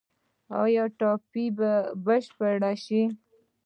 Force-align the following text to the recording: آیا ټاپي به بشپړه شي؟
آیا 0.63 0.83
ټاپي 0.99 1.45
به 1.57 1.71
بشپړه 2.05 2.71
شي؟ 2.83 3.01